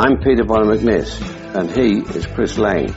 I'm 0.00 0.20
Peter 0.20 0.44
Bonner 0.44 0.76
McNess, 0.76 1.20
and 1.56 1.68
he 1.68 1.98
is 2.16 2.24
Chris 2.24 2.56
Lane, 2.56 2.94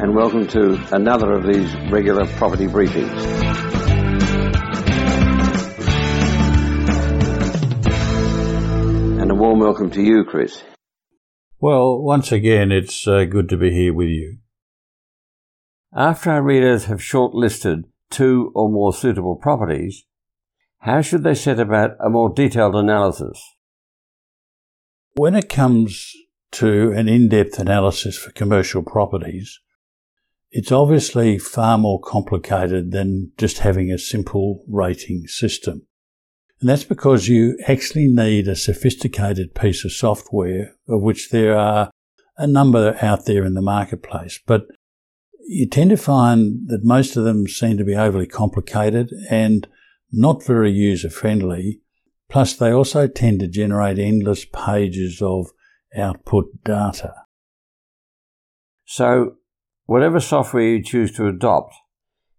And 0.00 0.14
welcome 0.14 0.46
to 0.46 0.80
another 0.94 1.32
of 1.32 1.42
these 1.42 1.74
regular 1.90 2.24
property 2.24 2.68
briefings. 2.68 3.10
And 9.20 9.28
a 9.28 9.34
warm 9.34 9.58
welcome 9.58 9.90
to 9.90 10.00
you, 10.00 10.22
Chris. 10.22 10.62
Well, 11.58 12.00
once 12.00 12.30
again, 12.30 12.70
it's 12.70 13.08
uh, 13.08 13.24
good 13.24 13.48
to 13.48 13.56
be 13.56 13.72
here 13.72 13.92
with 13.92 14.10
you. 14.10 14.38
After 15.92 16.30
our 16.30 16.44
readers 16.44 16.84
have 16.84 17.00
shortlisted 17.00 17.86
two 18.08 18.52
or 18.54 18.70
more 18.70 18.94
suitable 18.94 19.34
properties, 19.34 20.04
how 20.78 21.00
should 21.00 21.24
they 21.24 21.34
set 21.34 21.58
about 21.58 21.96
a 21.98 22.08
more 22.08 22.32
detailed 22.32 22.76
analysis? 22.76 23.42
When 25.14 25.34
it 25.34 25.48
comes 25.48 26.14
to 26.52 26.92
an 26.92 27.08
in 27.08 27.28
depth 27.28 27.58
analysis 27.58 28.16
for 28.16 28.30
commercial 28.32 28.82
properties, 28.82 29.60
it's 30.50 30.72
obviously 30.72 31.38
far 31.38 31.78
more 31.78 32.00
complicated 32.00 32.90
than 32.90 33.32
just 33.38 33.58
having 33.58 33.90
a 33.90 33.98
simple 33.98 34.64
rating 34.68 35.26
system. 35.26 35.86
And 36.60 36.68
that's 36.68 36.84
because 36.84 37.28
you 37.28 37.58
actually 37.66 38.06
need 38.06 38.46
a 38.46 38.56
sophisticated 38.56 39.54
piece 39.54 39.84
of 39.84 39.92
software, 39.92 40.74
of 40.88 41.02
which 41.02 41.30
there 41.30 41.56
are 41.56 41.90
a 42.36 42.46
number 42.46 42.96
out 43.00 43.24
there 43.24 43.44
in 43.44 43.54
the 43.54 43.62
marketplace. 43.62 44.40
But 44.46 44.66
you 45.46 45.66
tend 45.66 45.90
to 45.90 45.96
find 45.96 46.68
that 46.68 46.84
most 46.84 47.16
of 47.16 47.24
them 47.24 47.48
seem 47.48 47.76
to 47.78 47.84
be 47.84 47.96
overly 47.96 48.26
complicated 48.26 49.10
and 49.30 49.66
not 50.12 50.44
very 50.44 50.70
user 50.70 51.10
friendly. 51.10 51.80
Plus, 52.30 52.54
they 52.54 52.70
also 52.70 53.08
tend 53.08 53.40
to 53.40 53.48
generate 53.48 53.98
endless 53.98 54.44
pages 54.44 55.20
of 55.20 55.48
output 55.96 56.46
data. 56.64 57.12
So, 58.84 59.36
whatever 59.86 60.20
software 60.20 60.62
you 60.62 60.82
choose 60.82 61.12
to 61.16 61.26
adopt, 61.26 61.74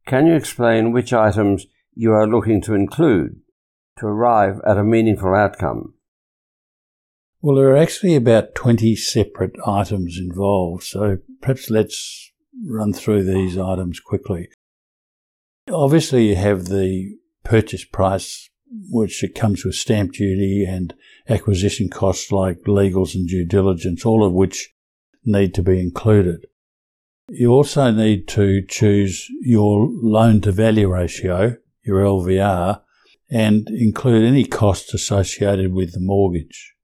can 0.08 0.26
you 0.28 0.34
explain 0.34 0.94
which 0.94 1.14
items 1.14 1.68
you 1.94 2.14
are 2.14 2.26
looking 2.28 2.62
to 2.62 2.74
include 2.74 3.42
to 4.00 4.06
arrive 4.06 4.62
at 4.66 4.78
a 4.78 4.84
meaningful 4.84 5.36
outcome? 5.36 5.94
Well, 7.42 7.58
there 7.58 7.72
are 7.72 7.78
actually 7.78 8.16
about 8.16 8.56
20 8.56 8.96
separate 8.96 9.56
items 9.66 10.18
involved, 10.18 10.84
so 10.84 11.18
perhaps 11.42 11.70
let's 11.70 12.32
run 12.66 12.94
through 12.94 13.24
these 13.24 13.58
items 13.58 14.00
quickly. 14.00 14.48
Obviously, 15.70 16.30
you 16.30 16.36
have 16.36 16.66
the 16.66 17.18
purchase 17.44 17.84
price, 17.84 18.51
which 18.90 19.24
it 19.24 19.36
comes 19.36 19.66
with 19.66 19.76
stamp 19.76 20.14
duty 20.14 20.66
and 20.66 20.94
acquisition 21.28 21.90
costs 21.90 22.32
like 22.32 22.62
legals 22.62 23.16
and 23.16 23.28
due 23.28 23.46
diligence, 23.46 24.06
all 24.06 24.26
of 24.26 24.34
which 24.34 24.74
need 25.24 25.54
to 25.54 25.62
be 25.62 25.80
included. 25.80 26.46
You 27.30 27.52
also 27.52 27.92
need 27.92 28.28
to 28.30 28.62
choose 28.66 29.28
your 29.42 29.88
loan 29.90 30.42
to 30.42 30.52
value 30.52 30.92
ratio, 30.92 31.56
your 31.84 32.04
LVR, 32.04 32.82
and 33.30 33.68
include 33.70 34.26
any 34.26 34.46
costs 34.46 34.94
associated 34.94 35.74
with 35.74 35.94
the 35.94 36.02
mortgage. 36.02 36.76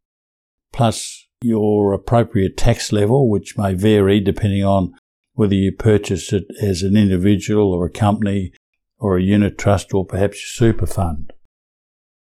Plus 0.71 1.27
your 1.41 1.93
appropriate 1.93 2.57
tax 2.57 2.91
level, 2.91 3.29
which 3.29 3.57
may 3.57 3.73
vary 3.73 4.19
depending 4.19 4.63
on 4.63 4.93
whether 5.33 5.53
you 5.53 5.71
purchase 5.71 6.33
it 6.33 6.45
as 6.61 6.81
an 6.81 6.97
individual 6.97 7.73
or 7.73 7.85
a 7.85 7.91
company 7.91 8.53
or 8.97 9.17
a 9.17 9.23
unit 9.23 9.57
trust 9.57 9.93
or 9.93 10.05
perhaps 10.05 10.37
your 10.37 10.71
super 10.71 10.85
fund. 10.85 11.33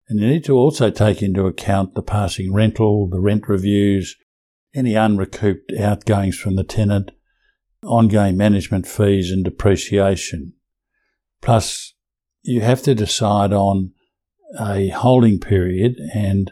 And 0.08 0.20
you 0.20 0.28
need 0.28 0.44
to 0.46 0.54
also 0.54 0.90
take 0.90 1.22
into 1.22 1.46
account 1.46 1.96
the 1.96 2.04
passing 2.04 2.54
rental, 2.54 3.08
the 3.08 3.20
rent 3.20 3.48
reviews, 3.48 4.16
any 4.76 4.96
unrecouped 4.96 5.72
outgoings 5.80 6.38
from 6.38 6.56
the 6.56 6.64
tenant, 6.64 7.12
ongoing 7.84 8.38
management 8.38 8.88
fees 8.88 9.32
and 9.32 9.44
depreciation. 9.44 10.54
Plus, 11.42 11.94
you 12.42 12.62
have 12.62 12.82
to 12.84 12.96
decide 12.96 13.54
on 13.54 13.92
a 14.60 14.90
holding 14.90 15.40
period 15.40 15.96
and 16.14 16.52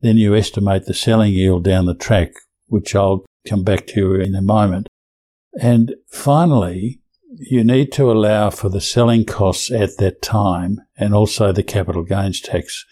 then 0.00 0.16
you 0.16 0.34
estimate 0.34 0.84
the 0.84 0.94
selling 0.94 1.32
yield 1.32 1.64
down 1.64 1.86
the 1.86 1.94
track, 1.94 2.32
which 2.66 2.94
I'll 2.94 3.24
come 3.48 3.62
back 3.62 3.86
to 3.88 4.14
in 4.14 4.34
a 4.34 4.42
moment. 4.42 4.88
And 5.60 5.94
finally, 6.08 7.00
you 7.38 7.62
need 7.64 7.92
to 7.92 8.10
allow 8.10 8.50
for 8.50 8.68
the 8.68 8.80
selling 8.80 9.24
costs 9.24 9.70
at 9.70 9.98
that 9.98 10.22
time 10.22 10.80
and 10.96 11.14
also 11.14 11.52
the 11.52 11.62
capital 11.62 12.02
gains 12.02 12.40
tax, 12.40 12.84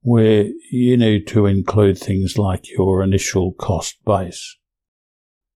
where 0.00 0.46
you 0.70 0.96
need 0.96 1.26
to 1.28 1.46
include 1.46 1.98
things 1.98 2.36
like 2.36 2.70
your 2.70 3.02
initial 3.02 3.52
cost 3.52 3.96
base. 4.04 4.56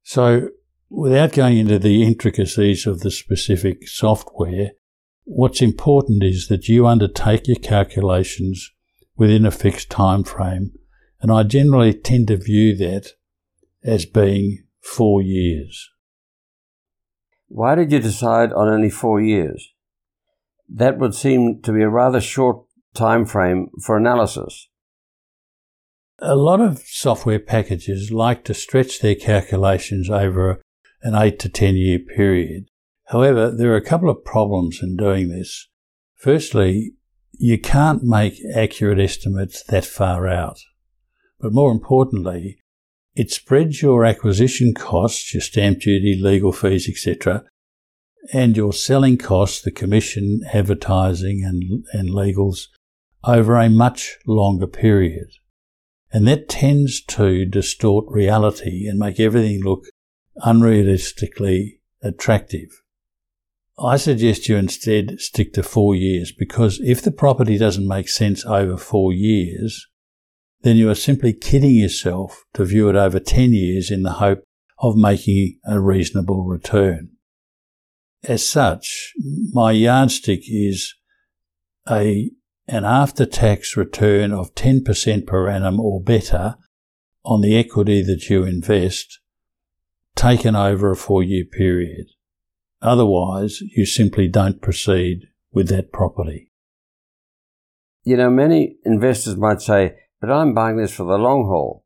So 0.03 0.51
without 0.89 1.33
going 1.33 1.59
into 1.59 1.79
the 1.79 2.03
intricacies 2.03 2.87
of 2.87 3.01
the 3.01 3.11
specific 3.11 3.89
software, 3.89 4.73
what's 5.25 5.63
important 5.63 6.23
is 6.23 6.49
that 6.49 6.69
you 6.69 6.87
undertake 6.87 7.47
your 7.47 7.57
calculations 7.57 8.71
within 9.17 9.45
a 9.45 9.51
fixed 9.51 9.91
time 9.91 10.25
frame, 10.25 10.73
and 11.21 11.31
I 11.31 11.43
generally 11.43 11.93
tend 11.93 12.29
to 12.29 12.37
view 12.37 12.77
that 12.77 13.11
as 13.85 14.07
being 14.07 14.65
four 14.81 15.21
years. 15.23 15.91
Why 17.53 17.75
did 17.75 17.91
you 17.91 17.99
decide 17.99 18.53
on 18.53 18.69
only 18.69 18.91
four 18.91 19.21
years? 19.21 19.73
That 20.69 20.99
would 20.99 21.17
seem 21.17 21.61
to 21.63 21.73
be 21.73 21.83
a 21.83 21.89
rather 21.89 22.21
short 22.21 22.65
time 22.95 23.27
frame 23.27 23.71
for 23.85 23.97
analysis. 23.97 24.69
A 26.21 26.37
lot 26.37 26.61
of 26.61 26.79
software 26.87 27.41
packages 27.41 28.13
like 28.13 28.45
to 28.45 28.55
stretch 28.55 29.01
their 29.01 29.17
calculations 29.17 30.09
over 30.09 30.63
an 31.03 31.17
8 31.17 31.41
to 31.41 31.49
10 31.49 31.75
year 31.75 31.99
period. 31.99 32.67
However, 33.07 33.51
there 33.51 33.73
are 33.73 33.77
a 33.77 33.85
couple 33.85 34.11
of 34.11 34.25
problems 34.25 34.79
in 34.81 34.97
doing 34.97 35.31
this. 35.31 35.67
Firstly, 36.15 36.93
you 37.33 37.59
can't 37.59 38.05
make 38.05 38.35
accurate 38.55 39.01
estimates 39.01 39.65
that 39.65 39.85
far 39.85 40.29
out. 40.29 40.61
But 41.41 41.53
more 41.53 41.73
importantly, 41.73 42.61
it 43.15 43.31
spreads 43.31 43.83
your 43.83 44.05
acquisition 44.05 44.73
costs, 44.75 45.35
your 45.35 45.41
stamp 45.41 45.81
duty, 45.81 46.19
legal 46.21 46.53
fees, 46.53 46.89
etc., 46.89 47.45
and 48.33 48.57
your 48.57 48.73
selling 48.73 49.17
costs, 49.17 49.63
the 49.63 49.71
commission, 49.71 50.41
advertising, 50.53 51.43
and, 51.45 51.85
and 51.93 52.11
legals, 52.11 52.69
over 53.25 53.57
a 53.57 53.69
much 53.69 54.17
longer 54.27 54.67
period. 54.67 55.29
And 56.13 56.27
that 56.29 56.49
tends 56.49 57.03
to 57.05 57.45
distort 57.45 58.05
reality 58.09 58.87
and 58.87 58.99
make 58.99 59.21
everything 59.21 59.63
look 59.63 59.85
unrealistically 60.45 61.79
attractive. 62.03 62.69
I 63.79 63.97
suggest 63.97 64.49
you 64.49 64.57
instead 64.57 65.21
stick 65.21 65.55
to 65.55 65.63
four 65.63 65.95
years 65.95 66.33
because 66.33 66.81
if 66.81 67.01
the 67.01 67.11
property 67.11 67.57
doesn't 67.57 67.89
make 67.89 68.09
sense 68.09 68.45
over 68.45 68.77
four 68.77 69.13
years, 69.13 69.87
then 70.63 70.77
you 70.77 70.91
are 70.91 70.95
simply 70.95 71.33
kidding 71.33 71.75
yourself 71.75 72.45
to 72.55 72.65
view 72.65 72.89
it 72.89 72.97
over 72.97 73.19
10 73.19 73.53
years 73.53 73.91
in 73.91 74.03
the 74.03 74.15
hope 74.15 74.43
of 74.79 74.97
making 74.97 75.59
a 75.67 75.81
reasonable 75.81 76.45
return. 76.45 77.11
As 78.25 78.47
such, 78.47 79.13
my 79.53 79.73
yardstick 79.73 80.43
is 80.47 80.95
a, 81.91 82.31
an 82.69 82.85
after 82.85 83.25
tax 83.25 83.77
return 83.77 84.33
of 84.33 84.55
10% 84.55 85.27
per 85.27 85.49
annum 85.49 85.81
or 85.81 86.03
better 86.03 86.57
on 87.25 87.41
the 87.41 87.57
equity 87.57 88.03
that 88.03 88.29
you 88.29 88.45
invest 88.45 89.21
taken 90.15 90.55
over 90.55 90.91
a 90.91 90.97
four 90.97 91.23
year 91.23 91.45
period. 91.45 92.07
Otherwise, 92.83 93.61
you 93.61 93.87
simply 93.87 94.29
don't 94.29 94.61
proceed 94.63 95.29
with 95.53 95.69
that 95.69 95.93
property. 95.93 96.51
You 98.05 98.17
know, 98.17 98.31
many 98.31 98.77
investors 98.85 99.37
might 99.37 99.61
say, 99.61 99.97
but 100.21 100.31
I'm 100.31 100.55
buying 100.55 100.77
this 100.77 100.93
for 100.93 101.05
the 101.05 101.19
long 101.19 101.45
haul. 101.45 101.85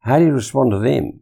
How 0.00 0.18
do 0.18 0.26
you 0.26 0.32
respond 0.32 0.72
to 0.72 0.78
them? 0.78 1.20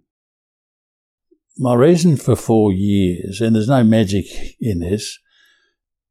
My 1.59 1.75
reason 1.75 2.17
for 2.17 2.35
four 2.35 2.73
years, 2.73 3.41
and 3.41 3.55
there's 3.55 3.69
no 3.69 3.85
magic 3.85 4.27
in 4.61 4.81
this, 4.81 5.19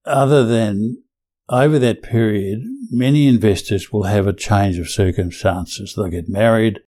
other 0.06 0.46
than 0.46 1.04
over 1.50 1.80
that 1.80 2.04
period, 2.04 2.62
many 2.92 3.28
investors 3.28 3.92
will 3.92 4.04
have 4.04 4.28
a 4.28 4.34
change 4.34 4.78
of 4.78 4.90
circumstances. 4.90 5.94
They'll 5.96 6.08
get 6.08 6.30
married, 6.30 6.80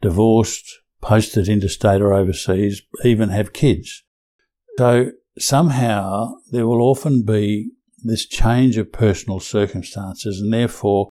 divorced, 0.00 0.68
posted 1.00 1.48
interstate 1.48 2.00
or 2.00 2.12
overseas, 2.12 2.82
even 3.04 3.28
have 3.28 3.52
kids. 3.52 4.02
So 4.78 5.12
somehow 5.38 6.34
there 6.50 6.66
will 6.66 6.82
often 6.82 7.22
be 7.22 7.70
this 8.02 8.26
change 8.26 8.76
of 8.78 8.92
personal 8.92 9.40
circumstances 9.40 10.40
and 10.40 10.52
therefore 10.52 11.10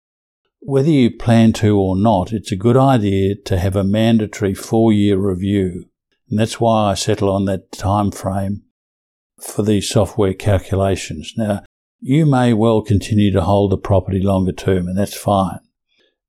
whether 0.59 0.89
you 0.89 1.11
plan 1.11 1.53
to 1.53 1.77
or 1.77 1.95
not, 1.95 2.33
it's 2.33 2.51
a 2.51 2.57
good 2.57 2.77
idea 2.77 3.35
to 3.45 3.57
have 3.57 3.75
a 3.75 3.83
mandatory 3.83 4.53
four 4.53 4.91
year 4.91 5.17
review. 5.17 5.85
And 6.29 6.37
that's 6.37 6.59
why 6.59 6.91
I 6.91 6.93
settle 6.93 7.29
on 7.29 7.45
that 7.45 7.71
time 7.71 8.11
frame 8.11 8.63
for 9.39 9.63
these 9.63 9.89
software 9.89 10.33
calculations. 10.33 11.33
Now, 11.37 11.63
you 11.99 12.25
may 12.25 12.53
well 12.53 12.81
continue 12.81 13.31
to 13.31 13.41
hold 13.41 13.71
the 13.71 13.77
property 13.77 14.19
longer 14.19 14.51
term, 14.51 14.87
and 14.87 14.97
that's 14.97 15.17
fine. 15.17 15.59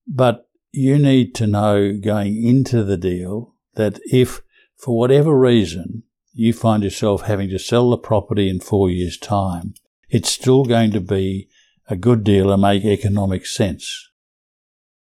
But 0.07 0.49
you 0.73 0.99
need 0.99 1.35
to 1.37 1.47
know 1.47 1.99
going 1.99 2.45
into 2.47 2.85
the 2.85 2.97
deal 2.97 3.55
that 3.75 3.99
if, 4.07 4.41
for 4.77 4.97
whatever 4.97 5.39
reason, 5.39 6.05
you 6.33 6.53
find 6.53 6.85
yourself 6.85 7.23
having 7.23 7.49
to 7.51 7.59
sell 7.59 7.91
the 7.91 7.99
property 7.99 8.49
in 8.49 8.61
four 8.61 8.89
years' 8.89 9.19
time, 9.19 9.75
it's 10.09 10.31
still 10.31 10.65
going 10.65 10.93
to 10.93 11.01
be 11.01 11.49
a 11.89 11.97
good 11.97 12.23
deal 12.23 12.53
and 12.53 12.63
make 12.63 12.85
economic 12.85 13.45
sense. 13.45 14.11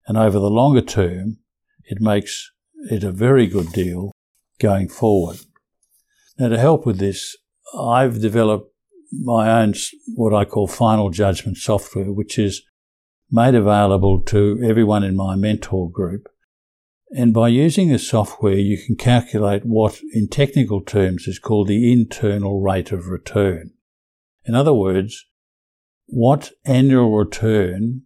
And 0.06 0.16
over 0.18 0.38
the 0.38 0.50
longer 0.50 0.82
term, 0.82 1.38
it 1.84 2.00
makes 2.00 2.50
it 2.90 3.04
a 3.04 3.12
very 3.12 3.46
good 3.46 3.72
deal 3.72 4.12
going 4.58 4.88
forward. 4.88 5.38
Now, 6.38 6.48
to 6.48 6.58
help 6.58 6.84
with 6.84 6.98
this, 6.98 7.36
I've 7.78 8.20
developed 8.20 8.70
my 9.12 9.62
own, 9.62 9.74
what 10.14 10.34
I 10.34 10.44
call 10.44 10.66
final 10.66 11.10
judgment 11.10 11.56
software, 11.56 12.12
which 12.12 12.38
is 12.38 12.62
made 13.30 13.54
available 13.54 14.20
to 14.20 14.60
everyone 14.64 15.04
in 15.04 15.16
my 15.16 15.36
mentor 15.36 15.90
group. 15.90 16.28
And 17.10 17.32
by 17.32 17.48
using 17.48 17.88
the 17.88 17.98
software, 17.98 18.58
you 18.58 18.76
can 18.76 18.96
calculate 18.96 19.64
what, 19.64 20.00
in 20.12 20.28
technical 20.28 20.80
terms, 20.80 21.28
is 21.28 21.38
called 21.38 21.68
the 21.68 21.92
internal 21.92 22.60
rate 22.60 22.90
of 22.90 23.08
return. 23.08 23.70
In 24.44 24.54
other 24.54 24.74
words, 24.74 25.26
what 26.06 26.50
annual 26.64 27.16
return 27.16 28.02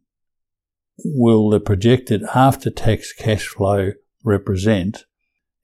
will 1.04 1.50
the 1.50 1.60
projected 1.60 2.22
after 2.34 2.70
tax 2.70 3.12
cash 3.12 3.46
flow 3.46 3.92
represent 4.24 5.04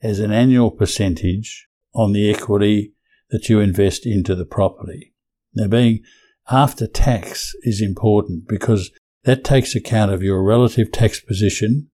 as 0.03 0.21
an 0.21 0.33
annual 0.33 0.71
percentage 0.71 1.67
on 1.95 2.13
the 2.13 2.31
equity 2.31 2.93
that 3.31 3.49
you 3.49 3.61
invest 3.61 4.07
into 4.07 4.35
the 4.35 4.45
property. 4.45 5.13
Now, 5.55 5.69
being 5.69 6.03
after 6.51 6.87
tax 6.87 7.53
is 7.63 7.81
important 7.81 8.47
because 8.47 8.91
that 9.25 9.45
takes 9.45 9.75
account 9.75 10.13
of 10.13 10.23
your 10.23 10.43
relative 10.43 10.93
tax 10.93 11.21
position. 11.21 11.91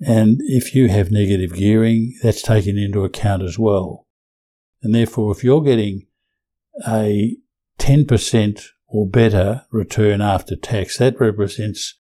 And 0.00 0.38
if 0.40 0.74
you 0.74 0.88
have 0.88 1.10
negative 1.10 1.54
gearing, 1.54 2.18
that's 2.22 2.42
taken 2.42 2.76
into 2.76 3.04
account 3.04 3.42
as 3.42 3.58
well. 3.58 4.06
And 4.82 4.94
therefore, 4.94 5.32
if 5.32 5.44
you're 5.44 5.62
getting 5.62 6.06
a 6.86 7.36
10% 7.78 8.66
or 8.88 9.08
better 9.08 9.62
return 9.70 10.20
after 10.20 10.56
tax, 10.56 10.98
that 10.98 11.20
represents 11.20 11.98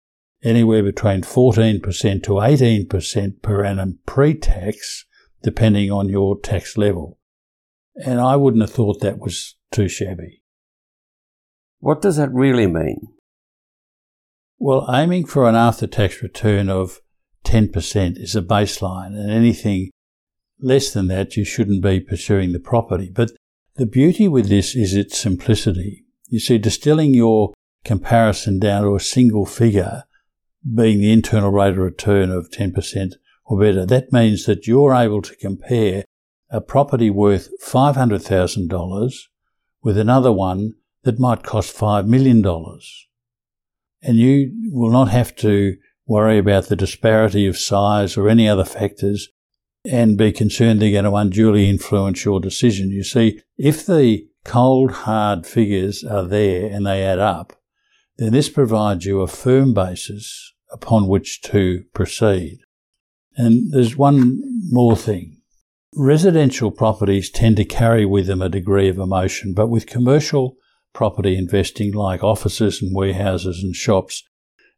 anywhere 0.43 0.83
between 0.83 1.21
14% 1.21 2.23
to 2.23 2.29
18% 2.31 3.41
per 3.41 3.65
annum 3.65 3.99
pre-tax, 4.05 5.05
depending 5.41 5.91
on 5.91 6.09
your 6.09 6.39
tax 6.39 6.77
level. 6.77 7.17
And 7.95 8.19
I 8.19 8.35
wouldn't 8.35 8.61
have 8.61 8.71
thought 8.71 9.01
that 9.01 9.19
was 9.19 9.55
too 9.71 9.87
shabby. 9.87 10.43
What 11.79 12.01
does 12.01 12.17
that 12.17 12.31
really 12.31 12.67
mean? 12.67 13.07
Well, 14.59 14.87
aiming 14.91 15.25
for 15.25 15.47
an 15.47 15.55
after 15.55 15.85
tax 15.87 16.21
return 16.23 16.69
of 16.69 17.01
10% 17.45 18.19
is 18.19 18.35
a 18.35 18.41
baseline, 18.41 19.15
and 19.15 19.31
anything 19.31 19.91
less 20.59 20.91
than 20.91 21.07
that, 21.07 21.37
you 21.37 21.45
shouldn't 21.45 21.83
be 21.83 21.99
pursuing 21.99 22.51
the 22.51 22.59
property. 22.59 23.11
But 23.13 23.31
the 23.75 23.85
beauty 23.85 24.27
with 24.27 24.49
this 24.49 24.75
is 24.75 24.95
its 24.95 25.17
simplicity. 25.17 26.05
You 26.27 26.39
see, 26.39 26.57
distilling 26.57 27.13
your 27.13 27.53
comparison 27.85 28.59
down 28.59 28.83
to 28.83 28.95
a 28.95 28.99
single 28.99 29.45
figure, 29.45 30.03
being 30.75 30.99
the 30.99 31.11
internal 31.11 31.51
rate 31.51 31.73
of 31.73 31.77
return 31.77 32.31
of 32.31 32.49
10% 32.49 33.13
or 33.45 33.59
better, 33.59 33.85
that 33.85 34.11
means 34.11 34.45
that 34.45 34.67
you're 34.67 34.93
able 34.93 35.21
to 35.21 35.35
compare 35.35 36.03
a 36.49 36.61
property 36.61 37.09
worth 37.09 37.49
$500,000 37.63 39.13
with 39.81 39.97
another 39.97 40.31
one 40.31 40.73
that 41.03 41.19
might 41.19 41.43
cost 41.43 41.75
$5 41.75 42.07
million. 42.07 42.45
And 44.01 44.17
you 44.17 44.51
will 44.71 44.91
not 44.91 45.09
have 45.09 45.35
to 45.37 45.77
worry 46.05 46.37
about 46.37 46.65
the 46.65 46.75
disparity 46.75 47.45
of 47.45 47.57
size 47.57 48.17
or 48.17 48.29
any 48.29 48.47
other 48.47 48.63
factors 48.63 49.29
and 49.85 50.17
be 50.17 50.31
concerned 50.31 50.81
they're 50.81 50.91
going 50.91 51.05
to 51.05 51.15
unduly 51.15 51.69
influence 51.69 52.25
your 52.25 52.39
decision. 52.39 52.89
You 52.89 53.03
see, 53.03 53.41
if 53.57 53.85
the 53.85 54.27
cold, 54.43 54.91
hard 54.91 55.45
figures 55.45 56.03
are 56.03 56.23
there 56.23 56.71
and 56.71 56.85
they 56.85 57.03
add 57.03 57.19
up, 57.19 57.53
then 58.17 58.33
this 58.33 58.49
provides 58.49 59.05
you 59.05 59.21
a 59.21 59.27
firm 59.27 59.73
basis 59.73 60.53
upon 60.71 61.07
which 61.07 61.41
to 61.43 61.83
proceed. 61.93 62.59
And 63.35 63.71
there's 63.71 63.95
one 63.95 64.41
more 64.69 64.95
thing. 64.95 65.37
Residential 65.95 66.71
properties 66.71 67.29
tend 67.29 67.57
to 67.57 67.65
carry 67.65 68.05
with 68.05 68.27
them 68.27 68.41
a 68.41 68.49
degree 68.49 68.89
of 68.89 68.97
emotion, 68.97 69.53
but 69.53 69.67
with 69.67 69.87
commercial 69.87 70.55
property 70.93 71.37
investing 71.37 71.93
like 71.93 72.23
offices 72.23 72.81
and 72.81 72.95
warehouses 72.95 73.61
and 73.63 73.75
shops, 73.75 74.23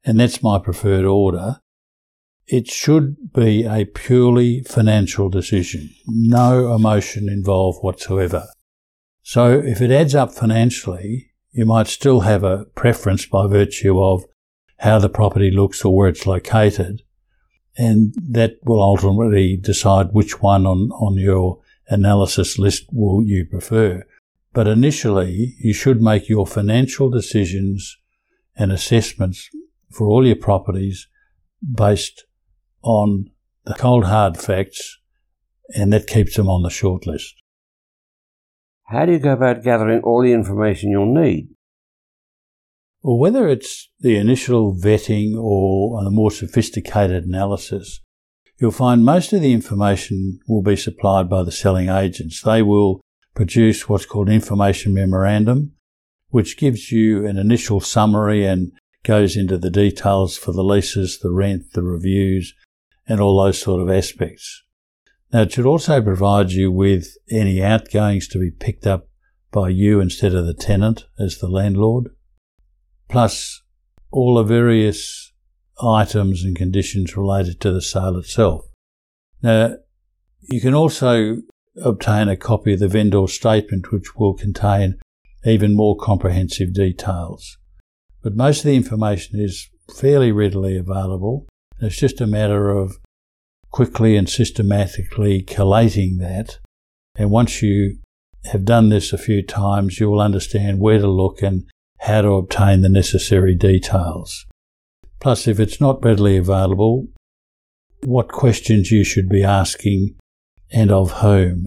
and 0.04 0.20
that's 0.20 0.44
my 0.44 0.60
preferred 0.60 1.06
order, 1.06 1.62
it 2.48 2.68
should 2.68 3.32
be 3.34 3.64
a 3.64 3.86
purely 3.86 4.64
financial 4.64 5.30
decision. 5.30 5.90
No 6.08 6.74
emotion 6.74 7.30
involved 7.30 7.80
whatsoever. 7.82 8.48
So 9.22 9.60
if 9.60 9.82
it 9.82 9.92
adds 9.92 10.16
up 10.16 10.34
financially, 10.34 11.29
you 11.52 11.66
might 11.66 11.88
still 11.88 12.22
have 12.22 12.44
a 12.44 12.66
preference 12.76 13.26
by 13.26 13.48
virtue 13.48 14.02
of 14.02 14.26
how 14.78 15.00
the 15.00 15.10
property 15.10 15.52
looks 15.52 15.84
or 15.84 15.96
where 15.96 16.08
it's 16.08 16.26
located, 16.26 17.02
and 17.78 18.14
that 18.22 18.58
will 18.64 18.82
ultimately 18.82 19.58
decide 19.58 20.08
which 20.12 20.42
one 20.42 20.66
on, 20.66 20.92
on 20.92 21.18
your 21.18 21.60
analysis 21.88 22.60
list 22.60 22.86
will 22.92 23.24
you 23.24 23.46
prefer. 23.46 24.04
But 24.54 24.68
initially, 24.68 25.56
you 25.60 25.74
should 25.74 26.02
make 26.02 26.30
your 26.30 26.48
financial 26.48 27.10
decisions 27.10 27.98
and 28.56 28.72
assessments 28.72 29.50
for 29.92 30.08
all 30.08 30.26
your 30.26 30.36
properties 30.36 31.08
based 31.76 32.26
on 32.82 33.32
the 33.66 33.74
cold 33.74 34.06
hard 34.06 34.38
facts, 34.38 35.00
and 35.76 35.92
that 35.94 36.08
keeps 36.08 36.36
them 36.36 36.50
on 36.50 36.64
the 36.64 36.70
short 36.70 37.06
list. 37.06 37.36
How 38.90 39.06
do 39.06 39.12
you 39.12 39.20
go 39.20 39.34
about 39.34 39.64
gathering 39.64 40.02
all 40.02 40.24
the 40.24 40.34
information 40.34 40.90
you'll 40.90 41.14
need? 41.14 41.50
Well, 43.04 43.20
whether 43.20 43.48
it's 43.48 43.90
the 44.00 44.18
initial 44.18 44.76
vetting 44.76 45.36
or 45.38 46.04
the 46.04 46.10
more 46.10 46.32
sophisticated 46.32 47.24
analysis, 47.24 48.02
you'll 48.58 48.72
find 48.72 49.06
most 49.06 49.32
of 49.32 49.42
the 49.42 49.54
information 49.54 50.40
will 50.48 50.64
be 50.64 50.76
supplied 50.76 51.30
by 51.30 51.44
the 51.44 51.52
selling 51.52 51.90
agents. 51.90 52.42
They 52.42 52.64
will 52.64 53.00
produce 53.36 53.88
what's 53.88 54.08
called 54.08 54.28
information 54.28 54.96
memorandum, 54.96 55.74
which 56.30 56.58
gives 56.58 56.92
you 56.92 57.28
an 57.28 57.38
initial 57.38 57.80
summary 57.80 58.44
and 58.44 58.72
goes 59.04 59.38
into 59.38 59.60
the 59.60 59.70
details 59.70 60.36
for 60.36 60.52
the 60.52 60.64
leases, 60.64 61.20
the 61.20 61.32
rent, 61.32 61.74
the 61.74 61.84
reviews, 61.84 62.56
and 63.08 63.22
all 63.22 63.42
those 63.42 63.62
sort 63.62 63.82
of 63.82 63.90
aspects. 63.90 64.64
Now, 65.32 65.42
it 65.42 65.52
should 65.52 65.66
also 65.66 66.02
provide 66.02 66.52
you 66.52 66.72
with 66.72 67.16
any 67.30 67.64
outgoings 67.64 68.28
to 68.30 68.40
be 68.40 68.52
picked 68.52 68.88
up 68.88 69.08
by 69.52 69.70
you 69.70 70.00
instead 70.00 70.34
of 70.34 70.46
the 70.46 70.54
tenant 70.54 71.06
as 71.20 71.38
the 71.38 71.48
landlord 71.48 72.10
plus 73.10 73.64
all 74.12 74.36
the 74.36 74.44
various 74.44 75.34
items 75.84 76.44
and 76.44 76.56
conditions 76.56 77.18
related 77.18 77.60
to 77.60 77.72
the 77.72 77.82
sale 77.82 78.16
itself. 78.18 78.66
Now, 79.42 79.76
you 80.42 80.62
can 80.62 80.74
also 80.74 81.38
obtain 81.84 82.28
a 82.28 82.38
copy 82.38 82.74
of 82.74 82.80
the 82.80 82.88
vendor 82.88 83.28
statement, 83.28 83.92
which 83.92 84.16
will 84.16 84.34
contain 84.34 85.00
even 85.46 85.76
more 85.76 85.96
comprehensive 85.98 86.74
details. 86.74 87.58
But 88.22 88.36
most 88.36 88.60
of 88.60 88.66
the 88.66 88.76
information 88.76 89.40
is 89.40 89.70
fairly 89.96 90.32
readily 90.32 90.78
available. 90.78 91.48
It's 91.80 91.98
just 91.98 92.20
a 92.22 92.28
matter 92.28 92.70
of 92.70 92.98
quickly 93.72 94.16
and 94.16 94.30
systematically 94.30 95.42
collating 95.44 96.18
that. 96.18 96.60
And 97.16 97.32
once 97.32 97.62
you 97.62 97.98
have 98.46 98.66
done 98.66 98.90
this 98.90 99.14
a 99.14 99.18
few 99.18 99.44
times, 99.44 100.00
you 100.00 100.10
will 100.10 100.22
understand 100.22 100.80
where 100.80 101.00
to 101.00 101.08
look 101.08 101.42
and 101.42 101.66
how 102.00 102.22
to 102.22 102.30
obtain 102.30 102.82
the 102.82 102.90
necessary 102.90 103.56
details. 103.56 104.46
Plus, 105.20 105.48
if 105.48 105.60
it's 105.60 105.82
not 105.82 106.04
readily 106.04 106.38
available, 106.38 107.08
what 108.04 108.30
questions 108.30 108.92
you 108.92 109.04
should 109.04 109.28
be 109.28 109.44
asking 109.44 110.16
and 110.72 110.92
of 110.92 111.12
whom. 111.20 111.66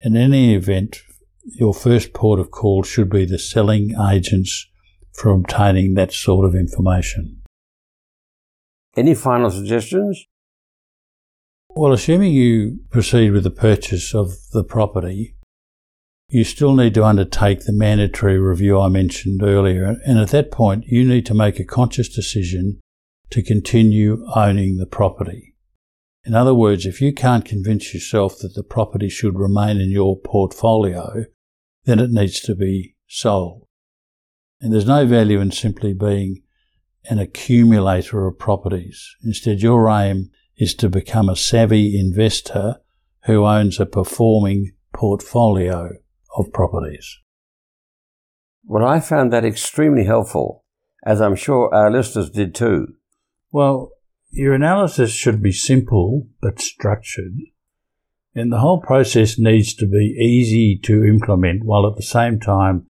In 0.00 0.16
any 0.16 0.54
event, 0.54 1.00
your 1.44 1.72
first 1.72 2.12
port 2.12 2.40
of 2.40 2.50
call 2.50 2.82
should 2.82 3.08
be 3.08 3.24
the 3.24 3.38
selling 3.38 3.94
agents 4.12 4.66
for 5.14 5.30
obtaining 5.30 5.94
that 5.94 6.12
sort 6.12 6.44
of 6.44 6.54
information. 6.54 7.42
Any 8.96 9.14
final 9.14 9.50
suggestions? 9.50 10.26
Well, 11.78 11.92
assuming 11.92 12.32
you 12.32 12.78
proceed 12.88 13.32
with 13.32 13.44
the 13.44 13.50
purchase 13.50 14.14
of 14.14 14.32
the 14.52 14.64
property, 14.64 15.36
you 16.30 16.42
still 16.42 16.74
need 16.74 16.94
to 16.94 17.04
undertake 17.04 17.66
the 17.66 17.72
mandatory 17.74 18.38
review 18.38 18.80
I 18.80 18.88
mentioned 18.88 19.42
earlier. 19.42 19.98
And 20.06 20.18
at 20.18 20.30
that 20.30 20.50
point, 20.50 20.86
you 20.86 21.04
need 21.04 21.26
to 21.26 21.34
make 21.34 21.60
a 21.60 21.66
conscious 21.66 22.08
decision 22.08 22.80
to 23.28 23.42
continue 23.42 24.24
owning 24.34 24.78
the 24.78 24.86
property. 24.86 25.54
In 26.24 26.34
other 26.34 26.54
words, 26.54 26.86
if 26.86 27.02
you 27.02 27.12
can't 27.12 27.44
convince 27.44 27.92
yourself 27.92 28.38
that 28.38 28.54
the 28.54 28.62
property 28.62 29.10
should 29.10 29.38
remain 29.38 29.78
in 29.78 29.90
your 29.90 30.18
portfolio, 30.18 31.26
then 31.84 31.98
it 31.98 32.10
needs 32.10 32.40
to 32.40 32.54
be 32.54 32.96
sold. 33.06 33.66
And 34.62 34.72
there's 34.72 34.86
no 34.86 35.04
value 35.04 35.40
in 35.40 35.50
simply 35.50 35.92
being 35.92 36.42
an 37.04 37.18
accumulator 37.18 38.26
of 38.26 38.38
properties. 38.38 39.14
Instead, 39.22 39.60
your 39.60 39.90
aim 39.90 40.30
is 40.56 40.74
to 40.74 40.88
become 40.88 41.28
a 41.28 41.36
savvy 41.36 41.98
investor 41.98 42.76
who 43.24 43.44
owns 43.44 43.78
a 43.78 43.86
performing 43.86 44.72
portfolio 44.94 45.90
of 46.36 46.52
properties. 46.52 47.18
Well, 48.64 48.84
I 48.84 49.00
found 49.00 49.32
that 49.32 49.44
extremely 49.44 50.04
helpful, 50.04 50.64
as 51.04 51.20
I'm 51.20 51.36
sure 51.36 51.72
our 51.74 51.90
listeners 51.90 52.30
did 52.30 52.54
too. 52.54 52.94
Well, 53.52 53.92
your 54.30 54.54
analysis 54.54 55.12
should 55.12 55.42
be 55.42 55.52
simple 55.52 56.28
but 56.40 56.60
structured, 56.60 57.34
and 58.34 58.52
the 58.52 58.58
whole 58.58 58.80
process 58.80 59.38
needs 59.38 59.74
to 59.74 59.86
be 59.86 60.16
easy 60.20 60.78
to 60.84 61.04
implement 61.04 61.64
while 61.64 61.86
at 61.86 61.96
the 61.96 62.02
same 62.02 62.40
time 62.40 62.86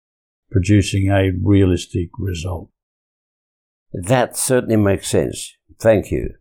producing 0.51 1.09
a 1.09 1.31
realistic 1.43 2.11
result. 2.19 2.69
That 3.93 4.37
certainly 4.37 4.77
makes 4.77 5.09
sense. 5.09 5.57
Thank 5.79 6.11
you. 6.11 6.35